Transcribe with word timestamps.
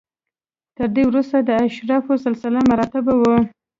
تر 0.77 0.87
ده 0.95 1.01
وروسته 1.09 1.37
د 1.41 1.49
اشرافو 1.67 2.13
سلسله 2.25 2.59
مراتب 2.71 3.05
و. 3.21 3.23